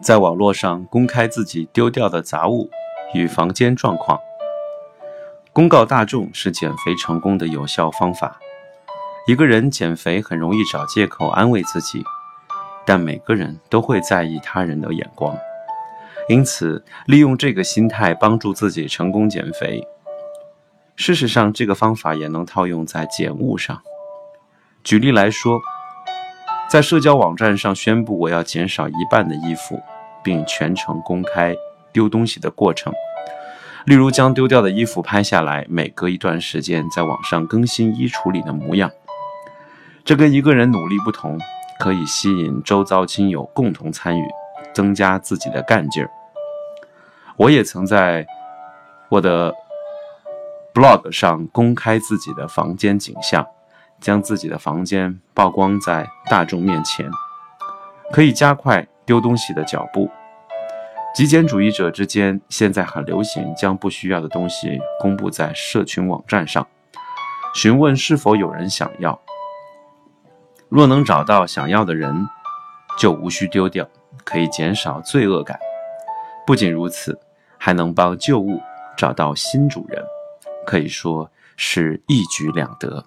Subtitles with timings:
[0.00, 2.70] 在网络上公开自己丢掉的杂物
[3.12, 4.18] 与房间状况，
[5.52, 8.38] 公告大众是减肥成功的有效方法。
[9.26, 12.02] 一个人减肥很容易找借口安慰自己，
[12.86, 15.36] 但每个人都会在意他人的眼光，
[16.30, 19.86] 因此利用这个心态帮助自己成功减肥。
[20.98, 23.80] 事实上，这个方法也能套用在减物上。
[24.82, 25.60] 举例来说。
[26.68, 29.80] 在社交网站上宣布我要减少一半的衣服，
[30.22, 31.54] 并全程公开
[31.94, 32.92] 丢东西的过程，
[33.86, 38.90] 例如将丢掉的衣服拍下来，每隔一段时间在网上更新衣橱里的模样。
[40.04, 41.38] 这跟一个人努力不同，
[41.80, 44.28] 可以吸引周遭亲友共同参与，
[44.74, 46.10] 增加自己的干劲儿。
[47.38, 48.26] 我也曾在
[49.08, 49.54] 我的
[50.78, 53.44] blog 上公开自己的房间景象。
[54.00, 57.10] 将自己的房间曝光在大众面前，
[58.12, 60.08] 可以加快丢东西的脚步。
[61.12, 66.64] 极简主义者之间现在很流行将不需要的东西公布在社群网站上，
[67.56, 69.20] 询问是否有人想要。
[70.68, 72.24] 若能找到想要的人，
[72.96, 73.84] 就无需丢掉，
[74.22, 75.58] 可以减少罪恶感。
[76.46, 77.18] 不仅如此，
[77.58, 78.60] 还能帮旧物
[78.96, 80.00] 找到新主人，
[80.68, 83.06] 可以说是一举两得。